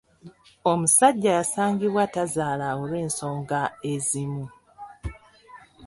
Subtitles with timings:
[0.71, 3.61] Omusajja yasangibwa tazaala olw'ensonga
[3.93, 4.45] ezimu.